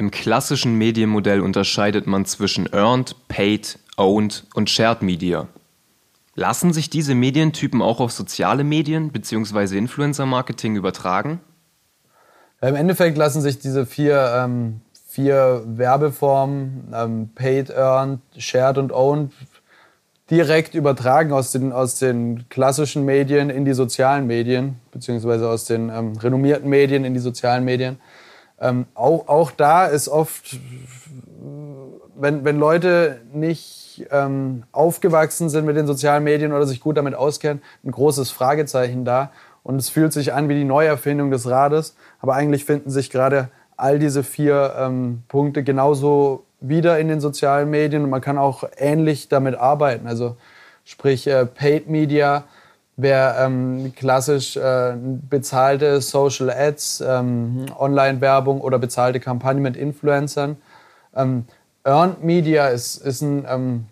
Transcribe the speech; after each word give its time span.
Im 0.00 0.10
klassischen 0.10 0.78
Medienmodell 0.78 1.42
unterscheidet 1.42 2.06
man 2.06 2.24
zwischen 2.24 2.72
Earned, 2.72 3.14
Paid, 3.28 3.78
Owned 3.98 4.46
und 4.54 4.70
Shared 4.70 5.02
Media. 5.02 5.46
Lassen 6.34 6.72
sich 6.72 6.88
diese 6.88 7.14
Medientypen 7.14 7.82
auch 7.82 8.00
auf 8.00 8.10
soziale 8.10 8.64
Medien 8.64 9.12
bzw. 9.12 9.76
Influencer-Marketing 9.76 10.74
übertragen? 10.74 11.40
Im 12.62 12.76
Endeffekt 12.76 13.18
lassen 13.18 13.42
sich 13.42 13.58
diese 13.58 13.84
vier, 13.84 14.32
ähm, 14.38 14.80
vier 15.06 15.64
Werbeformen, 15.66 16.94
ähm, 16.94 17.28
Paid, 17.34 17.68
Earned, 17.68 18.22
Shared 18.38 18.78
und 18.78 18.92
Owned, 18.92 19.34
direkt 20.30 20.74
übertragen 20.74 21.30
aus 21.30 21.52
den, 21.52 21.72
aus 21.72 21.98
den 21.98 22.48
klassischen 22.48 23.04
Medien 23.04 23.50
in 23.50 23.66
die 23.66 23.74
sozialen 23.74 24.26
Medien, 24.26 24.76
beziehungsweise 24.92 25.46
aus 25.46 25.66
den 25.66 25.90
ähm, 25.90 26.16
renommierten 26.16 26.70
Medien 26.70 27.04
in 27.04 27.12
die 27.12 27.20
sozialen 27.20 27.66
Medien. 27.66 27.98
Ähm, 28.60 28.86
auch, 28.94 29.28
auch 29.28 29.50
da 29.50 29.86
ist 29.86 30.08
oft, 30.08 30.58
wenn, 32.16 32.44
wenn 32.44 32.58
Leute 32.58 33.20
nicht 33.32 34.06
ähm, 34.10 34.64
aufgewachsen 34.72 35.48
sind 35.48 35.64
mit 35.66 35.76
den 35.76 35.86
sozialen 35.86 36.24
Medien 36.24 36.52
oder 36.52 36.66
sich 36.66 36.80
gut 36.80 36.96
damit 36.96 37.14
auskennen, 37.14 37.62
ein 37.84 37.90
großes 37.90 38.30
Fragezeichen 38.30 39.04
da. 39.04 39.30
Und 39.62 39.76
es 39.76 39.88
fühlt 39.88 40.12
sich 40.12 40.32
an 40.32 40.48
wie 40.48 40.54
die 40.54 40.64
Neuerfindung 40.64 41.30
des 41.30 41.48
Rades. 41.48 41.96
Aber 42.20 42.34
eigentlich 42.34 42.64
finden 42.64 42.90
sich 42.90 43.10
gerade 43.10 43.50
all 43.76 43.98
diese 43.98 44.22
vier 44.22 44.74
ähm, 44.78 45.22
Punkte 45.28 45.62
genauso 45.62 46.44
wieder 46.60 46.98
in 46.98 47.08
den 47.08 47.20
sozialen 47.20 47.70
Medien 47.70 48.04
und 48.04 48.10
man 48.10 48.20
kann 48.20 48.36
auch 48.38 48.64
ähnlich 48.76 49.28
damit 49.28 49.54
arbeiten. 49.54 50.06
Also 50.06 50.36
sprich 50.84 51.26
äh, 51.26 51.46
Paid 51.46 51.88
Media 51.88 52.44
wäre 53.02 53.44
ähm, 53.44 53.92
klassisch 53.96 54.56
äh, 54.56 54.94
bezahlte 55.28 56.00
Social 56.00 56.50
Ads, 56.50 57.04
ähm, 57.06 57.66
Online-Werbung 57.78 58.60
oder 58.60 58.78
bezahlte 58.78 59.20
Kampagnen 59.20 59.62
mit 59.62 59.76
Influencern. 59.76 60.56
Ähm, 61.14 61.44
Earned 61.84 62.22
Media 62.22 62.68
ist, 62.68 62.96
ist 62.96 63.22
ein 63.22 63.46
ähm, 63.48 63.84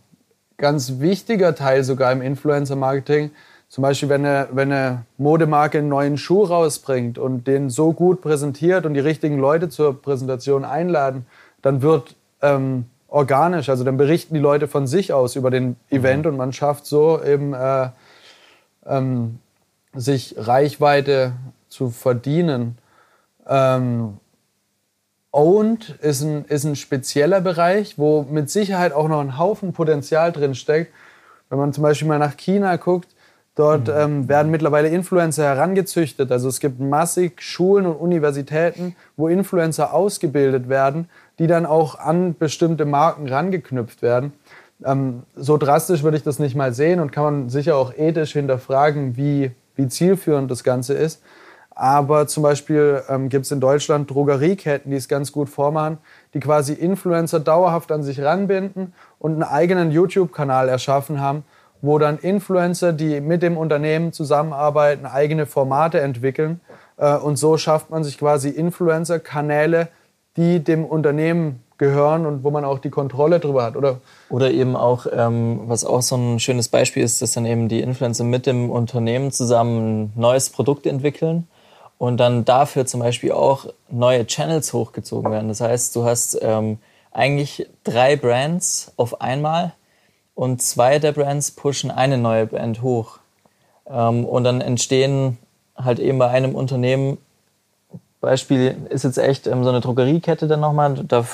ganz 0.56 0.98
wichtiger 0.98 1.55
Teil 1.55 1.84
sogar 1.84 2.12
im 2.12 2.23
Influencer-Marketing. 2.23 3.31
Zum 3.69 3.83
Beispiel, 3.83 4.09
wenn 4.09 4.25
eine, 4.25 4.48
wenn 4.53 4.73
eine 4.73 5.05
Modemarke 5.19 5.79
einen 5.79 5.89
neuen 5.89 6.17
Schuh 6.17 6.45
rausbringt 6.45 7.19
und 7.19 7.47
den 7.47 7.70
so 7.70 7.92
gut 7.92 8.23
präsentiert 8.23 8.86
und 8.86 8.95
die 8.95 9.01
richtigen 9.01 9.39
Leute 9.39 9.69
zur 9.69 10.01
Präsentation 10.01 10.64
einladen, 10.64 11.27
dann 11.61 11.83
wird 11.83 12.17
ähm, 12.41 12.86
organisch, 13.09 13.69
also 13.69 13.84
dann 13.84 13.97
berichten 13.97 14.34
die 14.34 14.41
Leute 14.41 14.69
von 14.69 14.86
sich 14.86 15.12
aus 15.12 15.36
über 15.36 15.51
den 15.51 15.77
Event 15.91 16.25
mhm. 16.25 16.33
und 16.33 16.36
man 16.36 16.53
schafft 16.53 16.86
so 16.86 17.23
eben 17.23 17.55
äh, 17.55 17.89
ähm, 18.89 19.39
sich 19.94 20.34
Reichweite 20.39 21.33
zu 21.69 21.91
verdienen. 21.91 22.78
Ähm, 23.47 24.19
Owned 25.30 25.91
ist 26.00 26.22
ein, 26.22 26.45
ist 26.47 26.64
ein 26.64 26.77
spezieller 26.77 27.41
Bereich, 27.41 27.98
wo 27.98 28.22
mit 28.22 28.50
Sicherheit 28.50 28.92
auch 28.92 29.08
noch 29.08 29.20
ein 29.20 29.39
Haufen 29.39 29.72
Potenzial 29.72 30.33
drin 30.33 30.55
steckt. 30.55 30.92
Wenn 31.50 31.58
man 31.58 31.72
zum 31.72 31.83
Beispiel 31.83 32.08
mal 32.08 32.19
nach 32.19 32.36
China 32.36 32.77
guckt, 32.77 33.08
dort 33.55 33.89
mhm. 33.89 33.95
ähm, 33.97 34.28
werden 34.28 34.50
mittlerweile 34.50 34.89
Influencer 34.89 35.45
herangezüchtet. 35.45 36.33
Also 36.33 36.48
es 36.48 36.61
gibt 36.61 36.80
massig 36.80 37.42
Schulen 37.42 37.86
und 37.86 37.97
Universitäten, 37.97 38.97
wo 39.17 39.28
Influencer 39.28 39.92
ausgebildet 39.92 40.69
werden, 40.69 41.08
die 41.39 41.47
dann 41.47 41.67
auch 41.67 41.98
an 41.98 42.34
bestimmte 42.36 42.84
Marken 42.84 43.28
rangeknüpft 43.28 44.02
werden. 44.02 44.33
Ähm, 44.84 45.25
so 45.34 45.57
drastisch 45.57 46.03
würde 46.03 46.17
ich 46.17 46.23
das 46.23 46.39
nicht 46.39 46.55
mal 46.55 46.73
sehen 46.73 47.01
und 47.01 47.12
kann 47.12 47.25
man 47.25 47.48
sicher 47.48 47.77
auch 47.77 47.93
ethisch 47.97 48.33
hinterfragen, 48.33 49.17
wie, 49.17 49.51
wie 49.75 49.89
zielführend 49.89 50.51
das 50.51 50.65
Ganze 50.65 50.95
ist. 50.95 51.23
Aber 51.79 52.27
zum 52.27 52.43
Beispiel 52.43 53.03
ähm, 53.09 53.29
gibt 53.29 53.45
es 53.45 53.53
in 53.53 53.61
Deutschland 53.61 54.11
Drogerieketten, 54.11 54.91
die 54.91 54.97
es 54.97 55.07
ganz 55.07 55.30
gut 55.30 55.48
vormachen, 55.48 55.98
die 56.35 56.41
quasi 56.41 56.73
Influencer 56.73 57.39
dauerhaft 57.39 57.92
an 57.92 58.02
sich 58.02 58.20
ranbinden 58.20 58.92
und 59.20 59.35
einen 59.35 59.45
eigenen 59.45 59.92
YouTube-Kanal 59.92 60.69
erschaffen 60.69 61.20
haben, 61.20 61.45
wo 61.81 61.98
dann 62.01 62.19
Influencer, 62.19 62.92
die 62.92 63.20
mit 63.20 63.42
dem 63.42 63.57
Unternehmen 63.57 64.13
zusammenarbeiten, 64.13 65.07
eigene 65.07 65.47
Formate 65.47 66.01
entwickeln. 66.01 66.61
Äh, 66.97 67.17
und 67.17 67.36
so 67.36 67.57
schafft 67.57 67.91
man 67.91 68.02
sich 68.02 68.19
quasi 68.19 68.48
Influencer-Kanäle, 68.48 69.86
die 70.36 70.63
dem 70.63 70.85
Unternehmen 70.85 71.63
gehören 71.78 72.27
und 72.27 72.44
wo 72.44 72.50
man 72.50 72.64
auch 72.64 72.80
die 72.80 72.90
Kontrolle 72.90 73.39
drüber 73.39 73.62
hat, 73.62 73.77
oder? 73.77 74.00
Oder 74.28 74.50
eben 74.50 74.77
auch, 74.77 75.06
ähm, 75.11 75.62
was 75.66 75.84
auch 75.84 76.02
so 76.02 76.16
ein 76.16 76.40
schönes 76.40 76.68
Beispiel 76.68 77.02
ist, 77.05 77.22
dass 77.22 77.33
dann 77.33 77.46
eben 77.46 77.68
die 77.68 77.80
Influencer 77.80 78.24
mit 78.24 78.46
dem 78.46 78.70
Unternehmen 78.70 79.30
zusammen 79.30 80.02
ein 80.02 80.12
neues 80.16 80.50
Produkt 80.50 80.86
entwickeln 80.86 81.46
und 81.96 82.18
dann 82.18 82.44
dafür 82.44 82.84
zum 82.84 83.00
Beispiel 83.00 83.33
auch 83.33 83.66
neue 83.90 84.27
Channels 84.27 84.72
hochgezogen 84.72 85.30
werden. 85.30 85.48
Das 85.48 85.61
heißt, 85.61 85.94
du 85.94 86.05
hast 86.05 86.39
ähm, 86.42 86.78
eigentlich 87.12 87.68
drei 87.84 88.16
Brands 88.16 88.92
auf 88.96 89.20
einmal 89.20 89.72
und 90.34 90.62
zwei 90.62 90.98
der 90.98 91.12
Brands 91.12 91.52
pushen 91.52 91.90
eine 91.90 92.18
neue 92.18 92.46
Brand 92.46 92.83
hoch. 92.83 93.18
Ähm, 93.89 94.24
und 94.24 94.45
dann 94.45 94.60
entstehen 94.60 95.39
halt 95.77 95.98
eben 95.98 96.18
bei 96.18 96.28
einem 96.28 96.55
Unternehmen 96.55 97.18
Beispiel 98.20 98.77
ist 98.90 99.05
jetzt 99.05 99.18
echt 99.18 99.46
ähm, 99.46 99.62
so 99.62 99.70
eine 99.70 99.80
Drogeriekette 99.80 100.48
dann 100.48 100.61
nochmal. 100.61 100.95
Da 101.06 101.24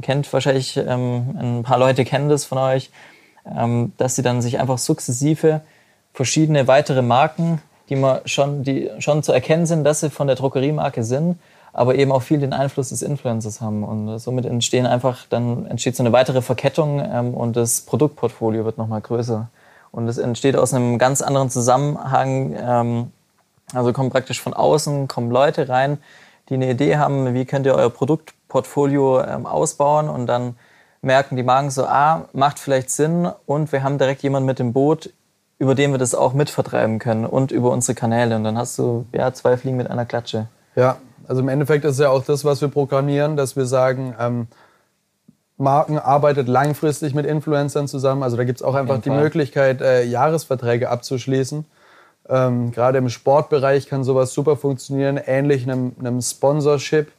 kennt 0.00 0.32
wahrscheinlich 0.32 0.76
ähm, 0.76 1.36
ein 1.38 1.62
paar 1.62 1.78
Leute 1.78 2.04
kennen 2.04 2.28
das 2.28 2.44
von 2.44 2.58
euch, 2.58 2.90
ähm, 3.46 3.92
dass 3.96 4.16
sie 4.16 4.22
dann 4.22 4.42
sich 4.42 4.58
einfach 4.58 4.78
sukzessive 4.78 5.60
verschiedene 6.12 6.66
weitere 6.66 7.02
Marken, 7.02 7.62
die 7.88 7.96
man 7.96 8.20
schon, 8.26 8.64
die 8.64 8.90
schon 8.98 9.22
zu 9.22 9.32
erkennen 9.32 9.66
sind, 9.66 9.84
dass 9.84 10.00
sie 10.00 10.10
von 10.10 10.26
der 10.26 10.36
Drogeriemarke 10.36 11.04
sind, 11.04 11.38
aber 11.72 11.94
eben 11.94 12.12
auch 12.12 12.22
viel 12.22 12.38
den 12.38 12.52
Einfluss 12.52 12.90
des 12.90 13.02
Influencers 13.02 13.60
haben. 13.60 13.84
Und 13.84 14.18
somit 14.18 14.44
entstehen 14.44 14.86
einfach, 14.86 15.26
dann 15.30 15.66
entsteht 15.66 15.96
so 15.96 16.02
eine 16.02 16.12
weitere 16.12 16.42
Verkettung 16.42 17.00
ähm, 17.00 17.34
und 17.34 17.56
das 17.56 17.82
Produktportfolio 17.82 18.64
wird 18.64 18.78
nochmal 18.78 19.00
größer. 19.00 19.48
Und 19.92 20.08
es 20.08 20.18
entsteht 20.18 20.56
aus 20.56 20.74
einem 20.74 20.98
ganz 20.98 21.22
anderen 21.22 21.50
Zusammenhang. 21.50 22.56
Ähm, 22.58 23.12
also 23.74 23.92
kommen 23.92 24.10
praktisch 24.10 24.40
von 24.40 24.54
außen, 24.54 25.08
kommen 25.08 25.30
Leute 25.30 25.68
rein, 25.68 25.98
die 26.52 26.56
eine 26.56 26.70
Idee 26.70 26.96
haben, 26.96 27.34
wie 27.34 27.44
könnt 27.44 27.66
ihr 27.66 27.74
euer 27.74 27.90
Produktportfolio 27.90 29.22
ähm, 29.22 29.46
ausbauen 29.46 30.08
und 30.08 30.26
dann 30.26 30.56
merken 31.02 31.36
die 31.36 31.42
Marken 31.42 31.70
so, 31.70 31.84
ah, 31.84 32.28
macht 32.32 32.58
vielleicht 32.58 32.90
Sinn 32.90 33.28
und 33.46 33.72
wir 33.72 33.82
haben 33.82 33.98
direkt 33.98 34.22
jemanden 34.22 34.46
mit 34.46 34.58
dem 34.58 34.72
Boot, 34.72 35.12
über 35.58 35.74
den 35.74 35.90
wir 35.90 35.98
das 35.98 36.14
auch 36.14 36.32
mitvertreiben 36.32 36.98
können 36.98 37.26
und 37.26 37.50
über 37.50 37.70
unsere 37.70 37.94
Kanäle. 37.94 38.36
Und 38.36 38.44
dann 38.44 38.56
hast 38.56 38.78
du 38.78 39.06
ja 39.12 39.32
zwei 39.32 39.56
Fliegen 39.56 39.76
mit 39.76 39.90
einer 39.90 40.06
Klatsche. 40.06 40.46
Ja, 40.76 40.96
also 41.26 41.40
im 41.40 41.48
Endeffekt 41.48 41.84
ist 41.84 41.92
es 41.92 41.98
ja 41.98 42.10
auch 42.10 42.24
das, 42.24 42.44
was 42.44 42.60
wir 42.60 42.68
programmieren, 42.68 43.36
dass 43.36 43.56
wir 43.56 43.66
sagen, 43.66 44.14
ähm, 44.18 44.46
Marken 45.56 45.98
arbeitet 45.98 46.48
langfristig 46.48 47.14
mit 47.14 47.26
Influencern 47.26 47.86
zusammen. 47.86 48.22
Also 48.22 48.36
da 48.36 48.44
gibt 48.44 48.60
es 48.60 48.62
auch 48.62 48.74
einfach 48.74 49.00
die 49.00 49.10
Möglichkeit, 49.10 49.80
äh, 49.80 50.04
Jahresverträge 50.04 50.88
abzuschließen. 50.88 51.64
Ähm, 52.28 52.72
Gerade 52.72 52.98
im 52.98 53.08
Sportbereich 53.08 53.88
kann 53.88 54.04
sowas 54.04 54.32
super 54.32 54.56
funktionieren, 54.56 55.20
ähnlich 55.24 55.64
einem, 55.64 55.92
einem 55.98 56.20
Sponsorship, 56.20 57.10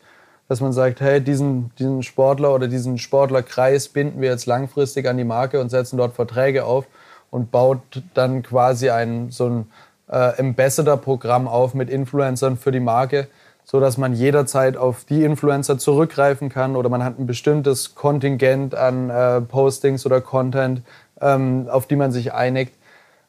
dass 0.48 0.62
man 0.62 0.74
sagt, 0.74 1.02
hey, 1.02 1.22
diesen, 1.22 1.72
diesen 1.80 2.04
Sportler 2.04 2.54
oder 2.54 2.68
diesen 2.68 2.98
Sportlerkreis 2.98 3.90
binden 3.90 4.22
wir 4.22 4.30
jetzt 4.30 4.46
langfristig 4.46 5.08
an 5.08 5.18
die 5.18 5.24
Marke 5.24 5.60
und 5.60 5.70
setzen 5.70 5.98
dort 5.98 6.14
Verträge 6.14 6.66
auf 6.66 6.86
und 7.32 7.52
baut 7.52 7.80
dann 8.14 8.44
quasi 8.44 8.90
ein 8.90 9.32
so 9.32 9.48
ein 9.48 9.72
äh, 10.10 10.40
Ambassador-Programm 10.40 11.48
auf 11.48 11.74
mit 11.74 11.90
Influencern 11.90 12.58
für 12.58 12.72
die 12.72 12.80
Marke, 12.80 13.28
so 13.64 13.80
dass 13.80 13.98
man 13.98 14.14
jederzeit 14.14 14.78
auf 14.78 15.06
die 15.06 15.24
Influencer 15.24 15.78
zurückgreifen 15.78 16.50
kann 16.50 16.76
oder 16.76 16.90
man 16.90 17.04
hat 17.04 17.18
ein 17.20 17.26
bestimmtes 17.26 17.96
Kontingent 17.96 18.76
an 18.76 19.10
äh, 19.10 19.42
Postings 19.42 20.06
oder 20.06 20.22
Content, 20.22 20.82
ähm, 21.22 21.68
auf 21.70 21.88
die 21.88 21.96
man 21.96 22.12
sich 22.12 22.34
einigt 22.34 22.74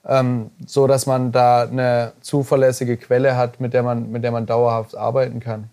ähm, 0.07 0.51
so 0.67 0.87
dass 0.87 1.07
man 1.07 1.33
da 1.33 1.63
eine 1.63 2.13
zuverlässige 2.21 2.97
Quelle 2.97 3.37
hat, 3.37 3.61
mit 3.61 3.75
der 3.75 3.83
man, 3.83 4.11
mit 4.11 4.25
der 4.25 4.33
man 4.33 4.47
dauerhaft 4.47 4.97
arbeiten 4.97 5.41
kann. 5.41 5.71